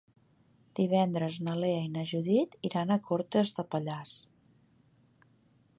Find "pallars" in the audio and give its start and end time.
3.75-4.17